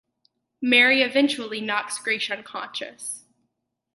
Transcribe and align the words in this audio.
Mary 0.63 1.03
eventually 1.03 1.61
knocks 1.61 1.99
Grace 1.99 2.31
unconscious. 2.31 3.23